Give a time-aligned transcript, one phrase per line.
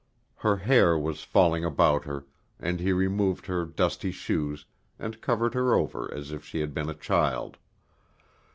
[0.37, 2.25] Her hair was falling about her,
[2.59, 4.65] and he removed her dusty shoes,
[4.97, 7.59] and covered her over as if she had been a child.